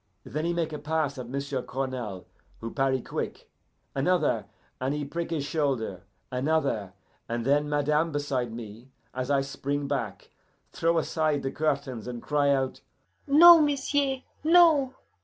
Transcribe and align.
Then 0.23 0.45
he 0.45 0.51
make 0.51 0.73
a 0.73 0.79
pass 0.79 1.19
at 1.19 1.29
m'sieu' 1.29 1.61
Cournal, 1.61 2.25
who 2.59 2.73
parry 2.73 3.03
quick. 3.03 3.51
Another, 3.93 4.47
and 4.79 4.95
he 4.95 5.05
prick 5.05 5.29
his 5.29 5.45
shoulder. 5.45 6.05
Another, 6.31 6.93
and 7.29 7.45
then 7.45 7.69
madame 7.69 8.11
beside 8.11 8.51
me, 8.51 8.89
as 9.13 9.29
I 9.29 9.41
spring 9.41 9.87
back, 9.87 10.31
throw 10.71 10.97
aside 10.97 11.43
the 11.43 11.51
curtains, 11.51 12.07
and 12.07 12.19
cry 12.19 12.49
out, 12.49 12.81
'No, 13.27 13.61
m'sieu'! 13.61 14.21
no! 14.43 14.95